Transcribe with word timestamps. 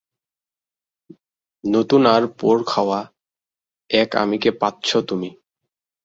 নতুন 1.63 2.01
আর 2.05 2.23
পোড় 2.39 2.61
খাওয়া 2.67 2.99
এক 3.89 4.09
আমিকে 4.15 4.49
পাচ্ছো 4.51 4.97
তুমি। 5.01 5.29